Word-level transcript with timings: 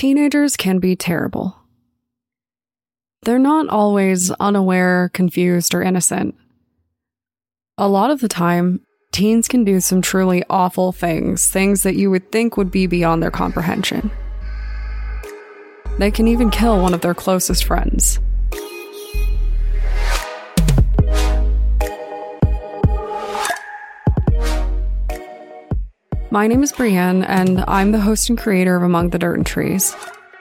Teenagers 0.00 0.56
can 0.56 0.78
be 0.78 0.96
terrible. 0.96 1.58
They're 3.24 3.38
not 3.38 3.68
always 3.68 4.30
unaware, 4.40 5.10
confused, 5.12 5.74
or 5.74 5.82
innocent. 5.82 6.36
A 7.76 7.86
lot 7.86 8.10
of 8.10 8.20
the 8.22 8.26
time, 8.26 8.80
teens 9.12 9.46
can 9.46 9.62
do 9.62 9.78
some 9.78 10.00
truly 10.00 10.42
awful 10.48 10.92
things, 10.92 11.50
things 11.50 11.82
that 11.82 11.96
you 11.96 12.10
would 12.10 12.32
think 12.32 12.56
would 12.56 12.70
be 12.70 12.86
beyond 12.86 13.22
their 13.22 13.30
comprehension. 13.30 14.10
They 15.98 16.10
can 16.10 16.26
even 16.28 16.48
kill 16.48 16.80
one 16.80 16.94
of 16.94 17.02
their 17.02 17.12
closest 17.12 17.66
friends. 17.66 18.20
My 26.32 26.46
name 26.46 26.62
is 26.62 26.70
Brienne, 26.70 27.24
and 27.24 27.64
I'm 27.66 27.90
the 27.90 27.98
host 27.98 28.28
and 28.28 28.38
creator 28.38 28.76
of 28.76 28.84
Among 28.84 29.10
the 29.10 29.18
Dirt 29.18 29.34
and 29.36 29.44
Trees, 29.44 29.96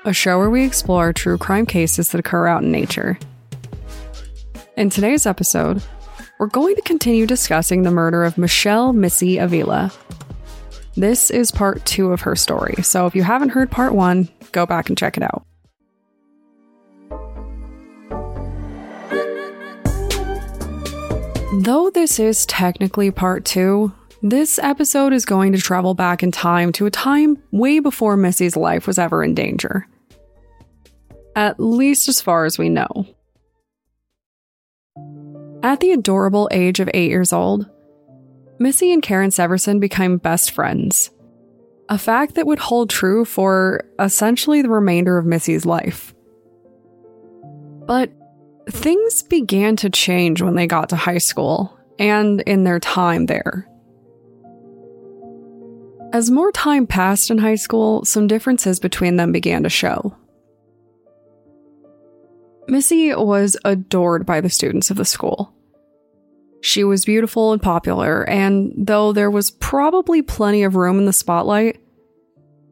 a 0.05 0.13
show 0.13 0.37
where 0.37 0.51
we 0.51 0.63
explore 0.63 1.11
true 1.11 1.39
crime 1.39 1.65
cases 1.65 2.09
that 2.09 2.19
occur 2.19 2.45
out 2.45 2.61
in 2.61 2.71
nature. 2.71 3.17
In 4.77 4.91
today's 4.91 5.25
episode, 5.25 5.81
we're 6.37 6.45
going 6.45 6.75
to 6.75 6.83
continue 6.83 7.25
discussing 7.25 7.81
the 7.81 7.89
murder 7.89 8.23
of 8.23 8.37
Michelle 8.37 8.93
Missy 8.93 9.39
Avila. 9.39 9.91
This 10.95 11.31
is 11.31 11.49
part 11.49 11.83
two 11.85 12.11
of 12.11 12.21
her 12.21 12.35
story, 12.35 12.83
so 12.83 13.07
if 13.07 13.15
you 13.15 13.23
haven't 13.23 13.49
heard 13.49 13.71
part 13.71 13.95
one, 13.95 14.29
go 14.51 14.67
back 14.67 14.89
and 14.89 14.97
check 14.97 15.17
it 15.17 15.23
out. 15.23 15.43
Though 21.63 21.89
this 21.89 22.19
is 22.19 22.45
technically 22.45 23.09
part 23.09 23.43
two, 23.43 23.91
this 24.21 24.59
episode 24.59 25.13
is 25.13 25.25
going 25.25 25.53
to 25.53 25.59
travel 25.59 25.93
back 25.93 26.23
in 26.23 26.31
time 26.31 26.71
to 26.73 26.85
a 26.85 26.91
time 26.91 27.41
way 27.51 27.79
before 27.79 28.17
Missy's 28.17 28.57
life 28.57 28.87
was 28.87 28.99
ever 28.99 29.23
in 29.23 29.33
danger. 29.33 29.87
At 31.35 31.59
least 31.59 32.09
as 32.09 32.19
far 32.19 32.45
as 32.45 32.57
we 32.57 32.69
know. 32.69 33.07
At 35.63 35.79
the 35.79 35.91
adorable 35.91 36.49
age 36.51 36.79
of 36.79 36.89
eight 36.93 37.09
years 37.09 37.31
old, 37.31 37.69
Missy 38.59 38.91
and 38.91 39.01
Karen 39.01 39.29
Severson 39.29 39.79
became 39.79 40.17
best 40.17 40.51
friends. 40.51 41.11
A 41.87 41.97
fact 41.97 42.35
that 42.35 42.45
would 42.45 42.59
hold 42.59 42.89
true 42.89 43.25
for 43.25 43.85
essentially 43.99 44.61
the 44.61 44.69
remainder 44.69 45.17
of 45.17 45.25
Missy's 45.25 45.65
life. 45.65 46.13
But 47.85 48.11
things 48.69 49.23
began 49.23 49.75
to 49.77 49.89
change 49.89 50.41
when 50.41 50.55
they 50.55 50.67
got 50.67 50.89
to 50.89 50.95
high 50.95 51.17
school 51.17 51.77
and 51.97 52.41
in 52.41 52.63
their 52.63 52.79
time 52.79 53.25
there. 53.25 53.65
As 56.11 56.31
more 56.31 56.51
time 56.51 56.87
passed 56.87 57.29
in 57.29 57.37
high 57.37 57.55
school, 57.55 58.03
some 58.03 58.27
differences 58.27 58.79
between 58.79 59.17
them 59.17 59.31
began 59.31 59.63
to 59.63 59.69
show. 59.69 60.15
Missy 62.67 63.13
was 63.13 63.57
adored 63.63 64.25
by 64.25 64.41
the 64.41 64.49
students 64.49 64.89
of 64.89 64.97
the 64.97 65.05
school. 65.05 65.53
She 66.61 66.83
was 66.83 67.05
beautiful 67.05 67.53
and 67.53 67.61
popular, 67.61 68.27
and 68.27 68.73
though 68.75 69.13
there 69.13 69.31
was 69.31 69.51
probably 69.51 70.21
plenty 70.21 70.63
of 70.63 70.75
room 70.75 70.99
in 70.99 71.05
the 71.05 71.13
spotlight, 71.13 71.79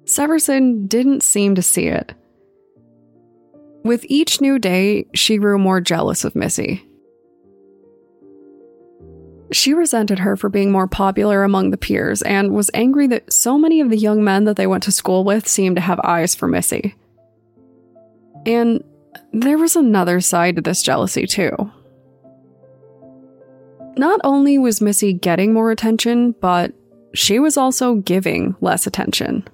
Severson 0.06 0.88
didn't 0.88 1.24
seem 1.24 1.56
to 1.56 1.62
see 1.62 1.88
it. 1.88 2.14
With 3.84 4.06
each 4.10 4.42
new 4.42 4.60
day, 4.60 5.06
she 5.14 5.38
grew 5.38 5.58
more 5.58 5.80
jealous 5.80 6.24
of 6.24 6.36
Missy. 6.36 6.86
She 9.52 9.74
resented 9.74 10.20
her 10.20 10.36
for 10.36 10.50
being 10.50 10.72
more 10.72 10.88
popular 10.88 11.44
among 11.44 11.72
the 11.72 11.78
peers 11.78 12.22
and 12.22 12.54
was 12.54 12.70
angry 12.74 13.08
that 13.08 13.32
so 13.32 13.58
many 13.58 13.80
of 13.80 13.90
the 13.90 13.98
young 13.98 14.24
men 14.24 14.44
that 14.44 14.58
they 14.58 14.68
went 14.68 14.84
to 14.84 14.92
school 14.92 15.24
with 15.24 15.48
seemed 15.48 15.78
to 15.78 15.82
have 15.82 16.00
eyes 16.04 16.36
for 16.36 16.48
Missy. 16.48 16.96
And 18.46 18.84
there 19.32 19.58
was 19.58 19.76
another 19.76 20.20
side 20.20 20.58
to 20.58 20.62
this 20.62 20.82
jealousy, 20.82 21.26
too. 21.26 21.72
Not 23.98 24.20
only 24.24 24.58
was 24.58 24.82
Missy 24.82 25.14
getting 25.14 25.54
more 25.54 25.72
attention, 25.72 26.34
but 26.40 26.74
she 27.14 27.40
was 27.40 27.58
also 27.58 27.96
giving 27.96 28.56
less 28.62 28.86
attention. 28.86 29.48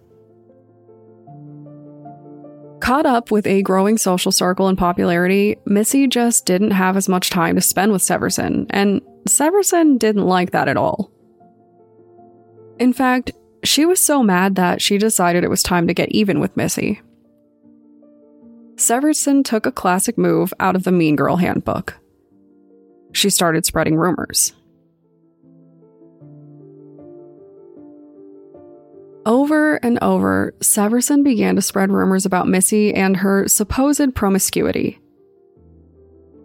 Caught 2.81 3.06
up 3.06 3.31
with 3.31 3.47
a 3.47 3.62
growing 3.62 3.97
social 3.97 4.31
circle 4.31 4.68
and 4.68 4.78
popularity, 4.78 5.56
Missy 5.66 6.07
just 6.07 6.45
didn't 6.45 6.72
have 6.72 6.97
as 6.97 7.07
much 7.07 7.29
time 7.29 7.56
to 7.56 7.62
spend 7.62 7.94
with 7.94 8.01
Severson, 8.01 8.66
and 8.72 9.01
Severson 9.28 9.97
didn't 9.97 10.25
like 10.25 10.51
that 10.51 10.67
at 10.67 10.78
all. 10.78 11.11
In 12.79 12.94
fact, 12.94 13.31
she 13.63 13.85
was 13.85 14.00
so 14.00 14.23
mad 14.23 14.56
that 14.56 14.81
she 14.81 14.97
decided 14.97 15.44
it 15.44 15.50
was 15.50 15.63
time 15.63 15.88
to 15.88 15.94
get 15.94 16.11
even 16.11 16.39
with 16.39 16.57
Missy. 16.57 17.01
Severson 18.75 19.44
took 19.45 19.66
a 19.66 19.72
classic 19.72 20.17
move 20.17 20.53
out 20.59 20.75
of 20.75 20.83
the 20.83 20.91
Mean 20.91 21.16
Girl 21.16 21.38
handbook. 21.38 21.97
She 23.13 23.29
started 23.29 23.66
spreading 23.66 23.95
rumors. 23.95 24.53
Over 29.25 29.75
and 29.75 30.00
over, 30.01 30.53
Severson 30.59 31.23
began 31.23 31.56
to 31.56 31.62
spread 31.62 31.91
rumors 31.91 32.25
about 32.25 32.47
Missy 32.47 32.94
and 32.94 33.17
her 33.17 33.47
supposed 33.47 34.16
promiscuity. 34.16 35.00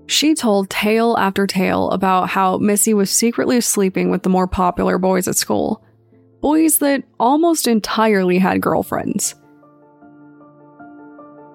She 0.09 0.35
told 0.35 0.71
tale 0.71 1.17
after 1.19 1.47
tale 1.47 1.91
about 1.91 2.31
how 2.31 2.57
Missy 2.57 2.95
was 2.95 3.11
secretly 3.11 3.61
sleeping 3.61 4.11
with 4.11 4.23
the 4.23 4.31
more 4.31 4.47
popular 4.47 4.97
boys 4.97 5.29
at 5.29 5.37
school, 5.37 5.85
boys 6.41 6.79
that 6.79 7.05
almost 7.21 7.69
entirely 7.69 8.39
had 8.39 8.63
girlfriends. 8.63 9.35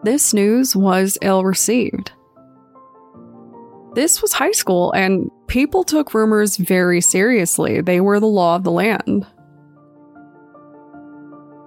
This 0.03 0.36
news 0.36 0.75
was 0.75 1.18
ill 1.24 1.44
received. 1.44 2.12
This 3.96 4.22
was 4.22 4.34
high 4.34 4.52
school, 4.52 4.92
and 4.92 5.31
people 5.47 5.84
took 5.84 6.13
rumors 6.13 6.58
very 6.58 7.02
seriously. 7.02 7.81
They 7.81 8.02
were 8.02 8.19
the 8.19 8.28
law 8.28 8.56
of 8.56 8.63
the 8.63 8.72
land. 8.72 9.25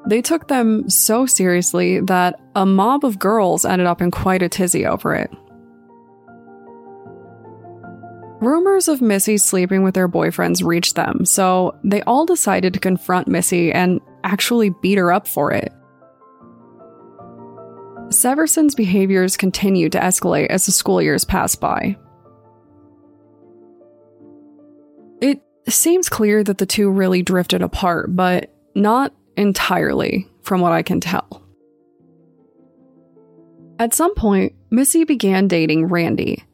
They 0.09 0.23
took 0.23 0.47
them 0.47 0.89
so 0.89 1.27
seriously 1.27 1.99
that 2.01 2.41
a 2.55 2.65
mob 2.65 3.05
of 3.05 3.19
girls 3.19 3.65
ended 3.65 3.89
up 3.89 4.01
in 4.01 4.13
quite 4.13 4.43
a 4.43 4.49
tizzy 4.49 4.87
over 4.87 5.17
it. 5.17 5.33
Rumors 8.41 8.89
of 8.89 9.01
Missy 9.01 9.39
sleeping 9.39 9.83
with 9.83 9.95
their 9.95 10.09
boyfriends 10.09 10.63
reached 10.65 10.95
them, 10.95 11.25
so 11.25 11.79
they 11.83 12.03
all 12.03 12.27
decided 12.27 12.75
to 12.75 12.81
confront 12.81 13.29
Missy 13.29 13.73
and 13.73 14.01
actually 14.25 14.71
beat 14.83 14.99
her 14.99 15.11
up 15.11 15.27
for 15.27 15.53
it. 15.53 15.73
Severson's 18.11 18.75
behaviors 18.75 19.37
continued 19.37 19.93
to 19.93 20.01
escalate 20.01 20.47
as 20.47 20.67
the 20.67 20.73
school 20.73 21.01
years 21.01 21.25
passed 21.25 21.61
by. 21.61 21.97
It 25.21 25.41
seems 25.69 26.09
clear 26.09 26.45
that 26.45 26.59
the 26.59 26.67
two 26.67 26.91
really 26.91 27.23
drifted 27.23 27.63
apart, 27.63 28.15
but 28.15 28.55
not 28.75 29.15
entirely, 29.37 30.29
from 30.43 30.61
what 30.61 30.73
I 30.73 30.83
can 30.83 31.01
tell. 31.01 31.43
At 33.79 33.95
some 33.95 34.15
point, 34.15 34.55
Missy 34.71 35.05
began 35.05 35.49
dating 35.49 35.87
Randy, 35.87 36.45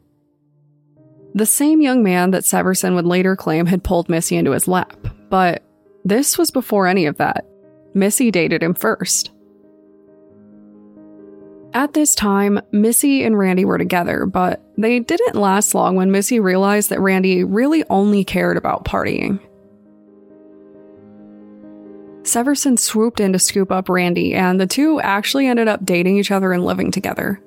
the 1.34 1.46
same 1.46 1.80
young 1.80 2.02
man 2.02 2.30
that 2.32 2.44
Severson 2.44 2.94
would 2.94 3.06
later 3.06 3.36
claim 3.36 3.66
had 3.66 3.84
pulled 3.84 4.08
Missy 4.08 4.36
into 4.36 4.52
his 4.52 4.68
lap. 4.68 4.96
But 5.30 5.62
this 6.04 6.36
was 6.36 6.50
before 6.50 6.86
any 6.86 7.06
of 7.06 7.16
that. 7.18 7.46
Missy 7.94 8.30
dated 8.30 8.62
him 8.62 8.74
first. 8.74 9.30
At 11.74 11.94
this 11.94 12.14
time, 12.14 12.60
Missy 12.70 13.24
and 13.24 13.38
Randy 13.38 13.64
were 13.64 13.78
together, 13.78 14.26
but 14.26 14.62
they 14.76 15.00
didn't 15.00 15.36
last 15.36 15.74
long 15.74 15.96
when 15.96 16.10
Missy 16.10 16.38
realized 16.38 16.90
that 16.90 17.00
Randy 17.00 17.44
really 17.44 17.82
only 17.88 18.24
cared 18.24 18.58
about 18.58 18.84
partying. 18.84 19.40
Severson 22.22 22.78
swooped 22.78 23.20
in 23.20 23.32
to 23.32 23.38
scoop 23.38 23.72
up 23.72 23.88
Randy, 23.88 24.34
and 24.34 24.60
the 24.60 24.66
two 24.66 25.00
actually 25.00 25.46
ended 25.46 25.66
up 25.66 25.84
dating 25.84 26.18
each 26.18 26.30
other 26.30 26.52
and 26.52 26.64
living 26.64 26.90
together. 26.90 27.42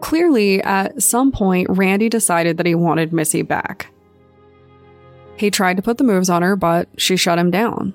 Clearly, 0.00 0.62
at 0.62 1.02
some 1.02 1.32
point, 1.32 1.68
Randy 1.70 2.08
decided 2.08 2.56
that 2.56 2.66
he 2.66 2.74
wanted 2.74 3.12
Missy 3.12 3.42
back. 3.42 3.92
He 5.36 5.50
tried 5.50 5.76
to 5.76 5.82
put 5.82 5.98
the 5.98 6.04
moves 6.04 6.30
on 6.30 6.42
her, 6.42 6.56
but 6.56 6.88
she 6.96 7.16
shut 7.16 7.38
him 7.38 7.50
down. 7.50 7.94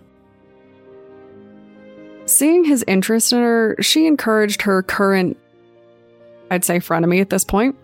Seeing 2.26 2.64
his 2.64 2.86
interest 2.88 3.34
in 3.34 3.40
her, 3.40 3.76
she 3.82 4.08
encouraged 4.08 4.62
her 4.62 4.82
current, 4.82 5.38
I'd 6.50 6.64
say 6.64 6.80
frenemy 6.80 7.20
at 7.20 7.30
this 7.30 7.44
point, 7.44 7.76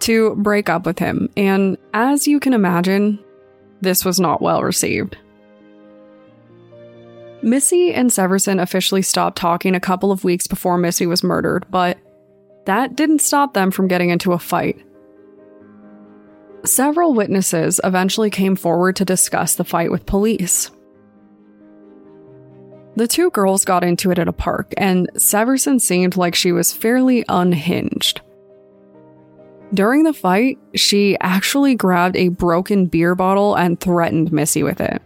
to 0.00 0.34
break 0.36 0.68
up 0.68 0.84
with 0.84 0.98
him, 0.98 1.30
and 1.36 1.78
as 1.94 2.26
you 2.26 2.40
can 2.40 2.52
imagine, 2.52 3.18
this 3.80 4.04
was 4.04 4.18
not 4.18 4.42
well 4.42 4.62
received. 4.62 5.16
Missy 7.42 7.94
and 7.94 8.10
Severson 8.10 8.60
officially 8.60 9.02
stopped 9.02 9.38
talking 9.38 9.74
a 9.74 9.80
couple 9.80 10.10
of 10.10 10.24
weeks 10.24 10.46
before 10.46 10.78
Missy 10.78 11.06
was 11.06 11.22
murdered, 11.22 11.64
but 11.70 11.96
that 12.66 12.94
didn't 12.94 13.20
stop 13.20 13.54
them 13.54 13.70
from 13.70 13.88
getting 13.88 14.10
into 14.10 14.32
a 14.32 14.38
fight. 14.38 14.80
Several 16.64 17.14
witnesses 17.14 17.80
eventually 17.84 18.28
came 18.28 18.56
forward 18.56 18.96
to 18.96 19.04
discuss 19.04 19.54
the 19.54 19.64
fight 19.64 19.90
with 19.90 20.06
police. 20.06 20.70
The 22.96 23.06
two 23.06 23.30
girls 23.30 23.64
got 23.64 23.84
into 23.84 24.10
it 24.10 24.18
at 24.18 24.26
a 24.26 24.32
park, 24.32 24.72
and 24.76 25.08
Severson 25.14 25.80
seemed 25.80 26.16
like 26.16 26.34
she 26.34 26.50
was 26.50 26.72
fairly 26.72 27.24
unhinged. 27.28 28.20
During 29.74 30.04
the 30.04 30.14
fight, 30.14 30.58
she 30.74 31.16
actually 31.20 31.74
grabbed 31.74 32.16
a 32.16 32.28
broken 32.28 32.86
beer 32.86 33.14
bottle 33.14 33.54
and 33.54 33.78
threatened 33.78 34.32
Missy 34.32 34.62
with 34.62 34.80
it. 34.80 35.02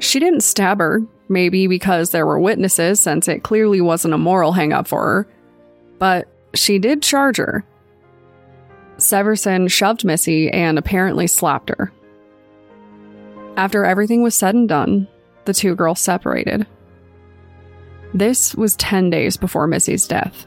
She 0.00 0.18
didn't 0.18 0.42
stab 0.42 0.80
her, 0.80 1.02
maybe 1.28 1.66
because 1.66 2.10
there 2.10 2.26
were 2.26 2.40
witnesses, 2.40 3.00
since 3.00 3.28
it 3.28 3.42
clearly 3.42 3.80
wasn't 3.80 4.14
a 4.14 4.18
moral 4.18 4.52
hangup 4.52 4.86
for 4.86 5.02
her, 5.02 5.28
but 5.98 6.28
she 6.54 6.78
did 6.78 7.02
charge 7.02 7.36
her. 7.36 7.64
Severson 8.96 9.70
shoved 9.70 10.04
Missy 10.04 10.50
and 10.50 10.78
apparently 10.78 11.26
slapped 11.26 11.70
her. 11.70 11.92
After 13.56 13.84
everything 13.84 14.22
was 14.22 14.34
said 14.34 14.54
and 14.54 14.68
done, 14.68 15.08
the 15.44 15.54
two 15.54 15.74
girls 15.74 16.00
separated. 16.00 16.66
This 18.14 18.54
was 18.54 18.76
10 18.76 19.10
days 19.10 19.36
before 19.36 19.66
Missy's 19.66 20.06
death. 20.06 20.46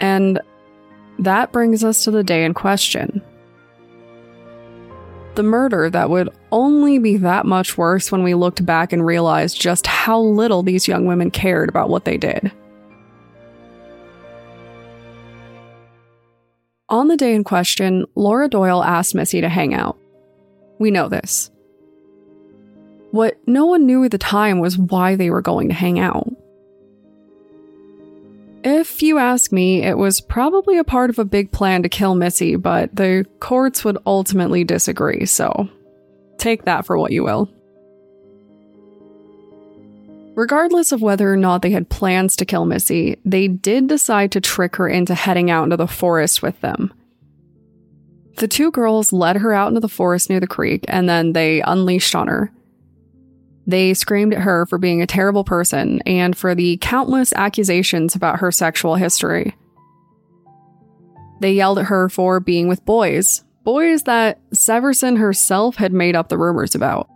And 0.00 0.40
that 1.18 1.52
brings 1.52 1.84
us 1.84 2.04
to 2.04 2.10
the 2.10 2.24
day 2.24 2.44
in 2.44 2.54
question. 2.54 3.22
The 5.34 5.42
murder 5.42 5.88
that 5.88 6.10
would 6.10 6.28
only 6.50 6.98
be 6.98 7.16
that 7.18 7.46
much 7.46 7.78
worse 7.78 8.12
when 8.12 8.22
we 8.22 8.34
looked 8.34 8.66
back 8.66 8.92
and 8.92 9.04
realized 9.04 9.60
just 9.60 9.86
how 9.86 10.20
little 10.20 10.62
these 10.62 10.86
young 10.86 11.06
women 11.06 11.30
cared 11.30 11.68
about 11.68 11.88
what 11.88 12.04
they 12.04 12.18
did. 12.18 12.52
On 16.90 17.08
the 17.08 17.16
day 17.16 17.34
in 17.34 17.44
question, 17.44 18.04
Laura 18.14 18.48
Doyle 18.48 18.84
asked 18.84 19.14
Missy 19.14 19.40
to 19.40 19.48
hang 19.48 19.72
out. 19.72 19.96
We 20.78 20.90
know 20.90 21.08
this. 21.08 21.50
What 23.12 23.38
no 23.46 23.66
one 23.66 23.86
knew 23.86 24.04
at 24.04 24.10
the 24.10 24.18
time 24.18 24.58
was 24.58 24.76
why 24.76 25.16
they 25.16 25.30
were 25.30 25.42
going 25.42 25.68
to 25.68 25.74
hang 25.74 25.98
out. 25.98 26.31
If 28.64 29.02
you 29.02 29.18
ask 29.18 29.50
me, 29.50 29.82
it 29.82 29.98
was 29.98 30.20
probably 30.20 30.78
a 30.78 30.84
part 30.84 31.10
of 31.10 31.18
a 31.18 31.24
big 31.24 31.50
plan 31.50 31.82
to 31.82 31.88
kill 31.88 32.14
Missy, 32.14 32.54
but 32.54 32.94
the 32.94 33.26
courts 33.40 33.84
would 33.84 33.98
ultimately 34.06 34.62
disagree, 34.62 35.26
so 35.26 35.68
take 36.38 36.64
that 36.64 36.86
for 36.86 36.96
what 36.96 37.10
you 37.10 37.24
will. 37.24 37.50
Regardless 40.34 40.92
of 40.92 41.02
whether 41.02 41.30
or 41.30 41.36
not 41.36 41.62
they 41.62 41.70
had 41.70 41.90
plans 41.90 42.36
to 42.36 42.44
kill 42.44 42.64
Missy, 42.64 43.18
they 43.24 43.48
did 43.48 43.88
decide 43.88 44.32
to 44.32 44.40
trick 44.40 44.76
her 44.76 44.88
into 44.88 45.14
heading 45.14 45.50
out 45.50 45.64
into 45.64 45.76
the 45.76 45.88
forest 45.88 46.40
with 46.40 46.58
them. 46.60 46.92
The 48.36 48.48
two 48.48 48.70
girls 48.70 49.12
led 49.12 49.36
her 49.36 49.52
out 49.52 49.68
into 49.68 49.80
the 49.80 49.88
forest 49.88 50.30
near 50.30 50.40
the 50.40 50.46
creek 50.46 50.84
and 50.88 51.08
then 51.08 51.32
they 51.32 51.60
unleashed 51.62 52.14
on 52.14 52.28
her. 52.28 52.52
They 53.66 53.94
screamed 53.94 54.34
at 54.34 54.42
her 54.42 54.66
for 54.66 54.78
being 54.78 55.02
a 55.02 55.06
terrible 55.06 55.44
person 55.44 56.00
and 56.06 56.36
for 56.36 56.54
the 56.54 56.78
countless 56.78 57.32
accusations 57.32 58.14
about 58.14 58.40
her 58.40 58.50
sexual 58.50 58.96
history. 58.96 59.56
They 61.40 61.52
yelled 61.52 61.78
at 61.78 61.86
her 61.86 62.08
for 62.08 62.40
being 62.40 62.68
with 62.68 62.84
boys, 62.84 63.44
boys 63.64 64.04
that 64.04 64.38
Severson 64.52 65.18
herself 65.18 65.76
had 65.76 65.92
made 65.92 66.16
up 66.16 66.28
the 66.28 66.38
rumors 66.38 66.74
about. 66.74 67.08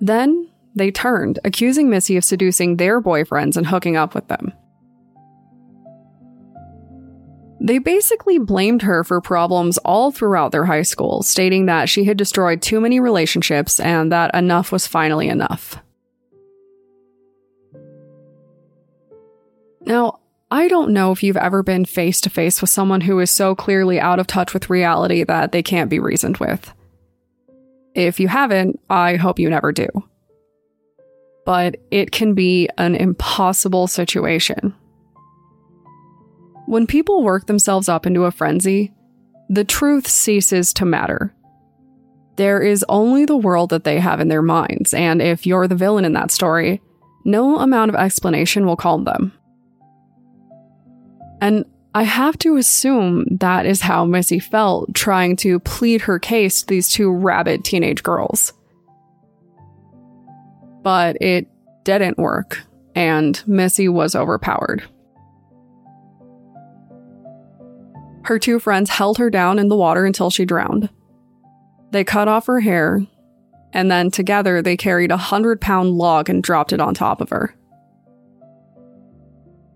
Then 0.00 0.50
they 0.74 0.90
turned, 0.90 1.38
accusing 1.44 1.88
Missy 1.88 2.16
of 2.16 2.24
seducing 2.24 2.76
their 2.76 3.00
boyfriends 3.00 3.56
and 3.56 3.66
hooking 3.66 3.96
up 3.96 4.14
with 4.14 4.28
them. 4.28 4.52
They 7.60 7.78
basically 7.78 8.38
blamed 8.38 8.82
her 8.82 9.02
for 9.02 9.20
problems 9.20 9.78
all 9.78 10.10
throughout 10.10 10.52
their 10.52 10.66
high 10.66 10.82
school, 10.82 11.22
stating 11.22 11.66
that 11.66 11.88
she 11.88 12.04
had 12.04 12.16
destroyed 12.16 12.62
too 12.62 12.80
many 12.80 13.00
relationships 13.00 13.80
and 13.80 14.12
that 14.12 14.34
enough 14.34 14.70
was 14.70 14.86
finally 14.86 15.28
enough. 15.28 15.76
Now, 19.86 20.20
I 20.50 20.68
don't 20.68 20.92
know 20.92 21.12
if 21.12 21.22
you've 21.22 21.36
ever 21.36 21.62
been 21.62 21.84
face 21.84 22.20
to 22.22 22.30
face 22.30 22.60
with 22.60 22.70
someone 22.70 23.00
who 23.00 23.18
is 23.20 23.30
so 23.30 23.54
clearly 23.54 23.98
out 23.98 24.18
of 24.18 24.26
touch 24.26 24.52
with 24.52 24.70
reality 24.70 25.24
that 25.24 25.52
they 25.52 25.62
can't 25.62 25.90
be 25.90 25.98
reasoned 25.98 26.36
with. 26.36 26.72
If 27.94 28.20
you 28.20 28.28
haven't, 28.28 28.78
I 28.90 29.16
hope 29.16 29.38
you 29.38 29.48
never 29.48 29.72
do. 29.72 29.88
But 31.44 31.76
it 31.90 32.12
can 32.12 32.34
be 32.34 32.68
an 32.76 32.94
impossible 32.94 33.86
situation. 33.86 34.74
When 36.66 36.86
people 36.86 37.22
work 37.22 37.46
themselves 37.46 37.88
up 37.88 38.06
into 38.06 38.24
a 38.24 38.32
frenzy, 38.32 38.92
the 39.48 39.64
truth 39.64 40.08
ceases 40.08 40.72
to 40.74 40.84
matter. 40.84 41.32
There 42.36 42.60
is 42.60 42.84
only 42.88 43.24
the 43.24 43.36
world 43.36 43.70
that 43.70 43.84
they 43.84 44.00
have 44.00 44.20
in 44.20 44.28
their 44.28 44.42
minds, 44.42 44.92
and 44.92 45.22
if 45.22 45.46
you're 45.46 45.68
the 45.68 45.76
villain 45.76 46.04
in 46.04 46.12
that 46.14 46.32
story, 46.32 46.82
no 47.24 47.58
amount 47.58 47.90
of 47.90 47.94
explanation 47.94 48.66
will 48.66 48.76
calm 48.76 49.04
them. 49.04 49.32
And 51.40 51.64
I 51.94 52.02
have 52.02 52.36
to 52.38 52.56
assume 52.56 53.24
that 53.38 53.64
is 53.64 53.80
how 53.80 54.04
Missy 54.04 54.38
felt 54.38 54.92
trying 54.92 55.36
to 55.36 55.60
plead 55.60 56.02
her 56.02 56.18
case 56.18 56.60
to 56.60 56.66
these 56.66 56.90
two 56.90 57.10
rabid 57.10 57.64
teenage 57.64 58.02
girls. 58.02 58.52
But 60.82 61.16
it 61.22 61.48
didn't 61.84 62.18
work, 62.18 62.60
and 62.94 63.42
Missy 63.46 63.88
was 63.88 64.14
overpowered. 64.14 64.82
Her 68.26 68.40
two 68.40 68.58
friends 68.58 68.90
held 68.90 69.18
her 69.18 69.30
down 69.30 69.60
in 69.60 69.68
the 69.68 69.76
water 69.76 70.04
until 70.04 70.30
she 70.30 70.44
drowned. 70.44 70.88
They 71.92 72.02
cut 72.02 72.26
off 72.26 72.46
her 72.46 72.58
hair, 72.58 73.06
and 73.72 73.88
then 73.88 74.10
together 74.10 74.60
they 74.60 74.76
carried 74.76 75.12
a 75.12 75.16
hundred 75.16 75.60
pound 75.60 75.90
log 75.90 76.28
and 76.28 76.42
dropped 76.42 76.72
it 76.72 76.80
on 76.80 76.92
top 76.92 77.20
of 77.20 77.30
her. 77.30 77.54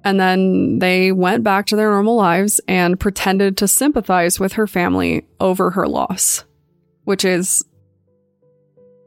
And 0.02 0.18
then 0.18 0.80
they 0.80 1.12
went 1.12 1.44
back 1.44 1.66
to 1.66 1.76
their 1.76 1.92
normal 1.92 2.16
lives 2.16 2.60
and 2.66 2.98
pretended 2.98 3.56
to 3.58 3.68
sympathize 3.68 4.40
with 4.40 4.54
her 4.54 4.66
family 4.66 5.26
over 5.38 5.70
her 5.70 5.86
loss, 5.86 6.44
which 7.04 7.24
is 7.24 7.64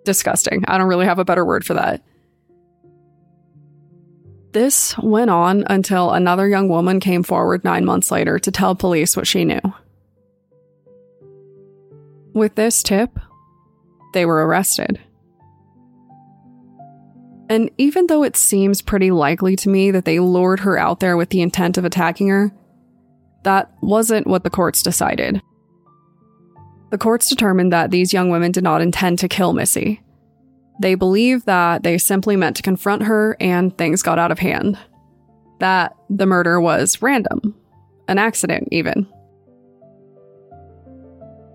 disgusting. 0.06 0.63
I 0.69 0.78
don't 0.78 0.88
really 0.88 1.06
have 1.06 1.19
a 1.19 1.25
better 1.25 1.44
word 1.44 1.66
for 1.66 1.74
that. 1.74 2.01
This 4.53 4.95
went 5.00 5.31
on 5.31 5.63
until 5.67 6.11
another 6.11 6.47
young 6.47 6.69
woman 6.69 7.00
came 7.00 7.23
forward 7.23 7.63
nine 7.63 7.85
months 7.85 8.11
later 8.11 8.38
to 8.38 8.51
tell 8.51 8.75
police 8.75 9.17
what 9.17 9.25
she 9.25 9.45
knew. 9.45 9.61
With 12.33 12.53
this 12.53 12.83
tip, 12.83 13.19
they 14.13 14.27
were 14.27 14.45
arrested. 14.45 15.00
And 17.50 17.71
even 17.79 18.05
though 18.07 18.23
it 18.23 18.38
seems 18.38 18.83
pretty 18.83 19.09
likely 19.09 19.55
to 19.55 19.69
me 19.69 19.89
that 19.89 20.05
they 20.05 20.19
lured 20.19 20.62
her 20.62 20.77
out 20.77 21.00
there 21.00 21.17
with 21.17 21.29
the 21.29 21.41
intent 21.41 21.79
of 21.79 21.86
attacking 21.86 22.29
her, 22.29 22.51
that 23.43 23.72
wasn't 23.81 24.27
what 24.27 24.43
the 24.43 24.50
courts 24.51 24.83
decided. 24.83 25.41
The 26.91 26.98
courts 27.00 27.27
determined 27.27 27.74
that 27.74 27.89
these 27.89 28.13
young 28.13 28.29
women 28.29 28.51
did 28.51 28.63
not 28.63 28.81
intend 28.81 29.17
to 29.19 29.27
kill 29.27 29.53
Missy. 29.53 30.01
They 30.80 30.96
believe 30.96 31.46
that 31.46 31.84
they 31.84 31.98
simply 31.98 32.36
meant 32.36 32.56
to 32.58 32.63
confront 32.63 33.03
her 33.03 33.38
and 33.39 33.77
things 33.77 34.01
got 34.01 34.20
out 34.20 34.32
of 34.32 34.39
hand. 34.39 34.77
That 35.60 35.96
the 36.10 36.25
murder 36.25 36.60
was 36.60 37.01
random, 37.01 37.56
an 38.08 38.18
accident, 38.18 38.70
even. 38.72 39.08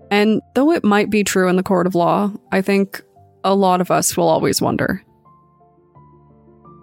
And 0.09 0.41
though 0.55 0.71
it 0.71 0.83
might 0.83 1.09
be 1.09 1.23
true 1.23 1.49
in 1.49 1.55
the 1.55 1.63
court 1.63 1.85
of 1.85 1.95
law, 1.95 2.31
I 2.51 2.61
think 2.61 3.01
a 3.43 3.53
lot 3.53 3.81
of 3.81 3.91
us 3.91 4.17
will 4.17 4.27
always 4.27 4.61
wonder 4.61 5.03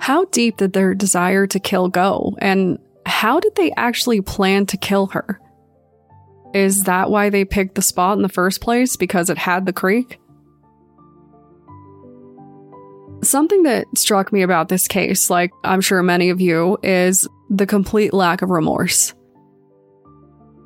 how 0.06 0.24
deep 0.26 0.58
did 0.58 0.72
their 0.72 0.94
desire 0.94 1.48
to 1.48 1.58
kill 1.58 1.88
go, 1.88 2.36
and 2.38 2.78
how 3.06 3.40
did 3.40 3.56
they 3.56 3.72
actually 3.76 4.20
plan 4.20 4.64
to 4.66 4.76
kill 4.76 5.06
her? 5.08 5.40
Is 6.54 6.84
that 6.84 7.10
why 7.10 7.28
they 7.28 7.44
picked 7.44 7.74
the 7.74 7.82
spot 7.82 8.16
in 8.16 8.22
the 8.22 8.28
first 8.28 8.60
place 8.60 8.94
because 8.94 9.30
it 9.30 9.38
had 9.38 9.66
the 9.66 9.72
creek? 9.72 10.20
Something 13.26 13.64
that 13.64 13.86
struck 13.96 14.32
me 14.32 14.42
about 14.42 14.68
this 14.68 14.86
case, 14.86 15.30
like 15.30 15.50
I'm 15.64 15.80
sure 15.80 16.00
many 16.00 16.30
of 16.30 16.40
you, 16.40 16.78
is 16.84 17.26
the 17.50 17.66
complete 17.66 18.14
lack 18.14 18.40
of 18.40 18.50
remorse. 18.50 19.14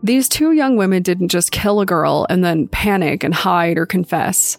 These 0.02 0.28
two 0.28 0.52
young 0.52 0.76
women 0.76 1.02
didn't 1.02 1.28
just 1.28 1.52
kill 1.52 1.80
a 1.80 1.86
girl 1.86 2.26
and 2.28 2.44
then 2.44 2.68
panic 2.68 3.24
and 3.24 3.32
hide 3.32 3.78
or 3.78 3.86
confess. 3.86 4.58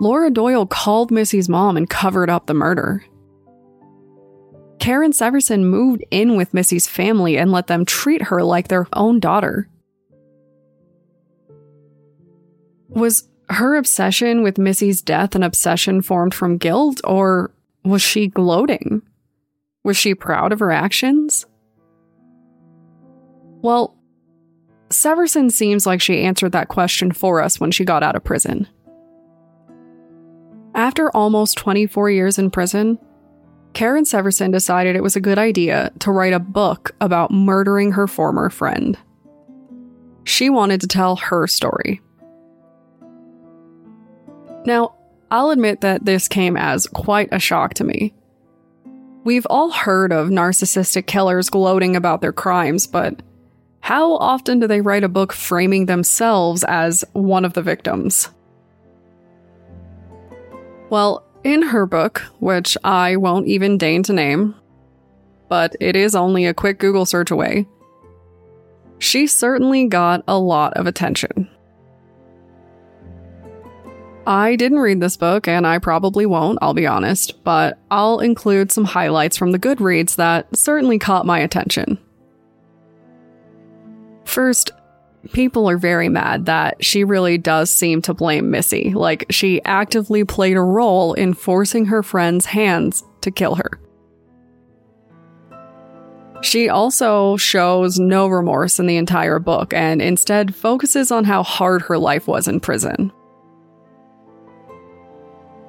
Laura 0.00 0.30
Doyle 0.30 0.64
called 0.64 1.10
Missy's 1.10 1.46
mom 1.46 1.76
and 1.76 1.90
covered 1.90 2.30
up 2.30 2.46
the 2.46 2.54
murder. 2.54 3.04
Karen 4.78 5.12
Severson 5.12 5.64
moved 5.64 6.04
in 6.10 6.36
with 6.36 6.54
Missy's 6.54 6.86
family 6.86 7.36
and 7.36 7.52
let 7.52 7.66
them 7.66 7.84
treat 7.84 8.22
her 8.22 8.42
like 8.42 8.68
their 8.68 8.86
own 8.94 9.20
daughter. 9.20 9.68
Was 12.88 13.28
her 13.48 13.76
obsession 13.76 14.42
with 14.42 14.58
Missy's 14.58 15.02
death 15.02 15.34
an 15.34 15.42
obsession 15.42 16.02
formed 16.02 16.34
from 16.34 16.58
guilt, 16.58 17.00
or 17.04 17.50
was 17.84 18.02
she 18.02 18.28
gloating? 18.28 19.02
Was 19.84 19.96
she 19.96 20.14
proud 20.14 20.52
of 20.52 20.58
her 20.58 20.72
actions? 20.72 21.46
Well, 23.62 23.96
Severson 24.90 25.50
seems 25.50 25.86
like 25.86 26.00
she 26.00 26.24
answered 26.24 26.52
that 26.52 26.68
question 26.68 27.12
for 27.12 27.40
us 27.40 27.58
when 27.58 27.70
she 27.70 27.84
got 27.84 28.02
out 28.02 28.16
of 28.16 28.24
prison. 28.24 28.68
After 30.74 31.10
almost 31.10 31.56
24 31.58 32.10
years 32.10 32.38
in 32.38 32.50
prison, 32.50 32.98
Karen 33.72 34.04
Severson 34.04 34.52
decided 34.52 34.94
it 34.94 35.02
was 35.02 35.16
a 35.16 35.20
good 35.20 35.38
idea 35.38 35.90
to 36.00 36.12
write 36.12 36.32
a 36.32 36.38
book 36.38 36.94
about 37.00 37.30
murdering 37.30 37.92
her 37.92 38.06
former 38.06 38.50
friend. 38.50 38.98
She 40.24 40.50
wanted 40.50 40.80
to 40.80 40.86
tell 40.86 41.16
her 41.16 41.46
story. 41.46 42.00
Now, 44.66 44.96
I'll 45.30 45.50
admit 45.50 45.80
that 45.80 46.04
this 46.04 46.28
came 46.28 46.56
as 46.56 46.86
quite 46.88 47.28
a 47.32 47.38
shock 47.38 47.74
to 47.74 47.84
me. 47.84 48.12
We've 49.24 49.46
all 49.48 49.70
heard 49.70 50.12
of 50.12 50.28
narcissistic 50.28 51.06
killers 51.06 51.50
gloating 51.50 51.96
about 51.96 52.20
their 52.20 52.32
crimes, 52.32 52.86
but 52.86 53.22
how 53.80 54.16
often 54.16 54.58
do 54.58 54.66
they 54.66 54.80
write 54.80 55.04
a 55.04 55.08
book 55.08 55.32
framing 55.32 55.86
themselves 55.86 56.64
as 56.64 57.04
one 57.12 57.44
of 57.44 57.54
the 57.54 57.62
victims? 57.62 58.28
Well, 60.90 61.24
in 61.44 61.62
her 61.62 61.86
book, 61.86 62.22
which 62.40 62.76
I 62.82 63.16
won't 63.16 63.46
even 63.46 63.78
deign 63.78 64.02
to 64.04 64.12
name, 64.12 64.54
but 65.48 65.76
it 65.80 65.94
is 65.94 66.16
only 66.16 66.46
a 66.46 66.54
quick 66.54 66.78
Google 66.78 67.06
search 67.06 67.30
away, 67.30 67.66
she 68.98 69.26
certainly 69.26 69.86
got 69.86 70.24
a 70.26 70.38
lot 70.38 70.74
of 70.74 70.86
attention. 70.86 71.45
I 74.26 74.56
didn't 74.56 74.80
read 74.80 75.00
this 75.00 75.16
book, 75.16 75.46
and 75.46 75.64
I 75.64 75.78
probably 75.78 76.26
won't, 76.26 76.58
I'll 76.60 76.74
be 76.74 76.86
honest, 76.86 77.44
but 77.44 77.78
I'll 77.92 78.18
include 78.18 78.72
some 78.72 78.84
highlights 78.84 79.36
from 79.36 79.52
the 79.52 79.58
Goodreads 79.58 80.16
that 80.16 80.54
certainly 80.56 80.98
caught 80.98 81.26
my 81.26 81.38
attention. 81.38 81.98
First, 84.24 84.72
people 85.32 85.70
are 85.70 85.78
very 85.78 86.08
mad 86.08 86.46
that 86.46 86.84
she 86.84 87.04
really 87.04 87.38
does 87.38 87.70
seem 87.70 88.02
to 88.02 88.14
blame 88.14 88.50
Missy, 88.50 88.92
like 88.94 89.26
she 89.30 89.62
actively 89.64 90.24
played 90.24 90.56
a 90.56 90.60
role 90.60 91.14
in 91.14 91.32
forcing 91.32 91.86
her 91.86 92.02
friend's 92.02 92.46
hands 92.46 93.04
to 93.20 93.30
kill 93.30 93.54
her. 93.54 93.80
She 96.42 96.68
also 96.68 97.36
shows 97.36 97.98
no 97.98 98.26
remorse 98.26 98.78
in 98.78 98.86
the 98.86 98.96
entire 98.96 99.38
book 99.38 99.72
and 99.72 100.02
instead 100.02 100.54
focuses 100.54 101.10
on 101.12 101.24
how 101.24 101.42
hard 101.42 101.82
her 101.82 101.96
life 101.96 102.26
was 102.26 102.46
in 102.48 102.60
prison. 102.60 103.12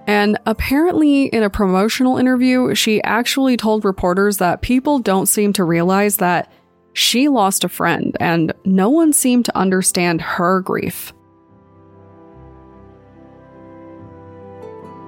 And 0.07 0.39
apparently, 0.45 1.25
in 1.25 1.43
a 1.43 1.49
promotional 1.49 2.17
interview, 2.17 2.73
she 2.73 3.03
actually 3.03 3.57
told 3.57 3.83
reporters 3.83 4.37
that 4.37 4.61
people 4.61 4.99
don't 4.99 5.25
seem 5.25 5.51
to 5.53 5.65
realize 5.65 6.17
that 6.17 6.49
she 6.93 7.27
lost 7.27 7.65
a 7.65 7.69
friend 7.69 8.15
and 8.19 8.53
no 8.63 8.89
one 8.89 9.11
seemed 9.11 9.45
to 9.45 9.57
understand 9.57 10.21
her 10.21 10.61
grief. 10.61 11.13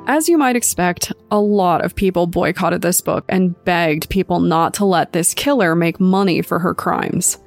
As 0.06 0.27
you 0.27 0.38
might 0.38 0.56
expect, 0.56 1.13
a 1.32 1.39
lot 1.39 1.86
of 1.86 1.96
people 1.96 2.27
boycotted 2.27 2.82
this 2.82 3.00
book 3.00 3.24
and 3.29 3.56
begged 3.63 4.10
people 4.10 4.39
not 4.39 4.74
to 4.75 4.86
let 4.86 5.13
this 5.13 5.34
killer 5.34 5.75
make 5.75 6.00
money 6.00 6.41
for 6.41 6.60
her 6.60 6.74
crimes. 6.74 7.38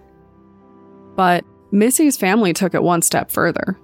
But 1.17 1.45
Missy's 1.71 2.17
family 2.17 2.53
took 2.53 2.75
it 2.75 2.83
one 2.83 3.03
step 3.03 3.31
further. 3.31 3.79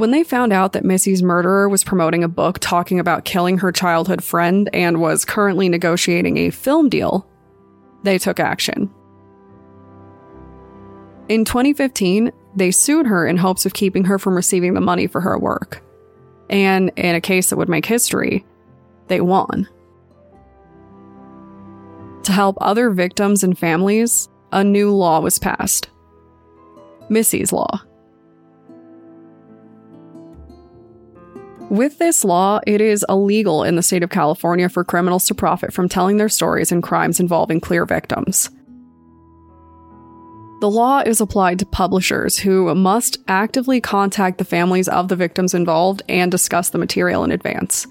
When 0.00 0.12
they 0.12 0.24
found 0.24 0.54
out 0.54 0.72
that 0.72 0.82
Missy's 0.86 1.22
murderer 1.22 1.68
was 1.68 1.84
promoting 1.84 2.24
a 2.24 2.28
book 2.28 2.58
talking 2.58 2.98
about 2.98 3.26
killing 3.26 3.58
her 3.58 3.70
childhood 3.70 4.24
friend 4.24 4.70
and 4.72 4.98
was 4.98 5.26
currently 5.26 5.68
negotiating 5.68 6.38
a 6.38 6.48
film 6.48 6.88
deal, 6.88 7.28
they 8.02 8.16
took 8.16 8.40
action. 8.40 8.90
In 11.28 11.44
2015, 11.44 12.32
they 12.56 12.70
sued 12.70 13.08
her 13.08 13.26
in 13.26 13.36
hopes 13.36 13.66
of 13.66 13.74
keeping 13.74 14.04
her 14.04 14.18
from 14.18 14.34
receiving 14.34 14.72
the 14.72 14.80
money 14.80 15.06
for 15.06 15.20
her 15.20 15.38
work. 15.38 15.82
And 16.48 16.90
in 16.96 17.14
a 17.14 17.20
case 17.20 17.50
that 17.50 17.58
would 17.58 17.68
make 17.68 17.84
history, 17.84 18.46
they 19.08 19.20
won. 19.20 19.68
To 22.22 22.32
help 22.32 22.56
other 22.62 22.88
victims 22.88 23.44
and 23.44 23.58
families, 23.58 24.30
a 24.50 24.64
new 24.64 24.92
law 24.94 25.20
was 25.20 25.38
passed 25.38 25.90
Missy's 27.10 27.52
Law. 27.52 27.82
With 31.70 31.98
this 31.98 32.24
law, 32.24 32.58
it 32.66 32.80
is 32.80 33.06
illegal 33.08 33.62
in 33.62 33.76
the 33.76 33.82
state 33.82 34.02
of 34.02 34.10
California 34.10 34.68
for 34.68 34.82
criminals 34.82 35.26
to 35.28 35.36
profit 35.36 35.72
from 35.72 35.88
telling 35.88 36.16
their 36.16 36.28
stories 36.28 36.72
and 36.72 36.82
crimes 36.82 37.20
involving 37.20 37.60
clear 37.60 37.86
victims. 37.86 38.50
The 40.60 40.68
law 40.68 41.00
is 41.06 41.20
applied 41.20 41.60
to 41.60 41.66
publishers 41.66 42.40
who 42.40 42.74
must 42.74 43.18
actively 43.28 43.80
contact 43.80 44.38
the 44.38 44.44
families 44.44 44.88
of 44.88 45.06
the 45.06 45.16
victims 45.16 45.54
involved 45.54 46.02
and 46.08 46.30
discuss 46.30 46.70
the 46.70 46.78
material 46.78 47.22
in 47.22 47.30
advance. 47.30 47.86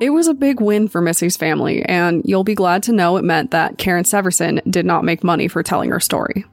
It 0.00 0.10
was 0.10 0.28
a 0.28 0.34
big 0.34 0.60
win 0.60 0.86
for 0.86 1.00
Missy's 1.00 1.36
family, 1.36 1.82
and 1.82 2.22
you'll 2.24 2.44
be 2.44 2.54
glad 2.54 2.84
to 2.84 2.92
know 2.92 3.16
it 3.16 3.24
meant 3.24 3.50
that 3.50 3.76
Karen 3.76 4.04
Severson 4.04 4.62
did 4.70 4.86
not 4.86 5.04
make 5.04 5.24
money 5.24 5.48
for 5.48 5.64
telling 5.64 5.90
her 5.90 6.00
story. 6.00 6.44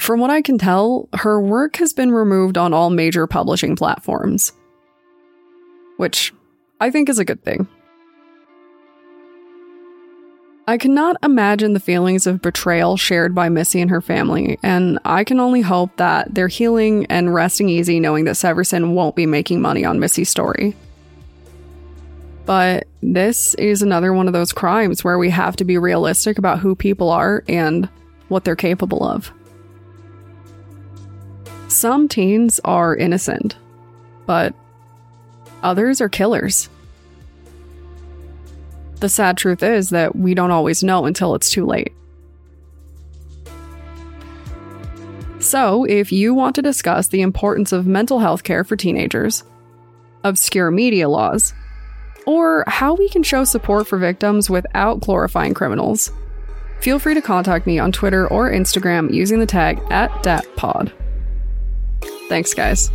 From 0.00 0.18
what 0.18 0.30
I 0.30 0.40
can 0.40 0.56
tell, 0.56 1.10
her 1.12 1.38
work 1.38 1.76
has 1.76 1.92
been 1.92 2.10
removed 2.10 2.56
on 2.56 2.72
all 2.72 2.88
major 2.88 3.26
publishing 3.26 3.76
platforms, 3.76 4.54
which 5.98 6.32
I 6.80 6.90
think 6.90 7.10
is 7.10 7.18
a 7.18 7.24
good 7.24 7.44
thing. 7.44 7.68
I 10.66 10.78
cannot 10.78 11.16
imagine 11.22 11.74
the 11.74 11.80
feelings 11.80 12.26
of 12.26 12.40
betrayal 12.40 12.96
shared 12.96 13.34
by 13.34 13.50
Missy 13.50 13.78
and 13.78 13.90
her 13.90 14.00
family, 14.00 14.58
and 14.62 14.98
I 15.04 15.22
can 15.22 15.38
only 15.38 15.60
hope 15.60 15.94
that 15.96 16.34
they're 16.34 16.48
healing 16.48 17.04
and 17.10 17.34
resting 17.34 17.68
easy 17.68 18.00
knowing 18.00 18.24
that 18.24 18.36
Severson 18.36 18.94
won't 18.94 19.16
be 19.16 19.26
making 19.26 19.60
money 19.60 19.84
on 19.84 20.00
Missy's 20.00 20.30
story. 20.30 20.74
But 22.46 22.86
this 23.02 23.52
is 23.56 23.82
another 23.82 24.14
one 24.14 24.28
of 24.28 24.32
those 24.32 24.54
crimes 24.54 25.04
where 25.04 25.18
we 25.18 25.28
have 25.28 25.56
to 25.56 25.64
be 25.64 25.76
realistic 25.76 26.38
about 26.38 26.60
who 26.60 26.74
people 26.74 27.10
are 27.10 27.44
and 27.50 27.86
what 28.28 28.44
they're 28.44 28.56
capable 28.56 29.04
of. 29.04 29.30
Some 31.70 32.08
teens 32.08 32.58
are 32.64 32.96
innocent, 32.96 33.54
but 34.26 34.52
others 35.62 36.00
are 36.00 36.08
killers. 36.08 36.68
The 38.96 39.08
sad 39.08 39.36
truth 39.36 39.62
is 39.62 39.90
that 39.90 40.16
we 40.16 40.34
don't 40.34 40.50
always 40.50 40.82
know 40.82 41.06
until 41.06 41.36
it's 41.36 41.48
too 41.48 41.64
late. 41.64 41.92
So, 45.38 45.84
if 45.84 46.10
you 46.10 46.34
want 46.34 46.56
to 46.56 46.62
discuss 46.62 47.06
the 47.06 47.22
importance 47.22 47.70
of 47.70 47.86
mental 47.86 48.18
health 48.18 48.42
care 48.42 48.64
for 48.64 48.74
teenagers, 48.74 49.44
obscure 50.24 50.72
media 50.72 51.08
laws, 51.08 51.54
or 52.26 52.64
how 52.66 52.94
we 52.94 53.08
can 53.08 53.22
show 53.22 53.44
support 53.44 53.86
for 53.86 53.96
victims 53.96 54.50
without 54.50 54.98
glorifying 54.98 55.54
criminals, 55.54 56.10
feel 56.80 56.98
free 56.98 57.14
to 57.14 57.22
contact 57.22 57.64
me 57.64 57.78
on 57.78 57.92
Twitter 57.92 58.26
or 58.26 58.50
Instagram 58.50 59.14
using 59.14 59.38
the 59.38 59.46
tag 59.46 59.80
at 59.88 60.10
DatPod. 60.24 60.92
Thanks, 62.30 62.54
guys. 62.54 62.92